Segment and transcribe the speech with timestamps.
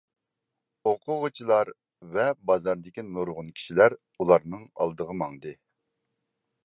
[0.91, 1.71] ئوقۇغۇچىلار
[2.15, 5.55] ۋە بازاردىكى نۇرغۇن كىشىلەر ئۇلارنىڭ ئالدىغا ماڭدى.